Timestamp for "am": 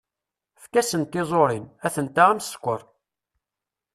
2.31-2.39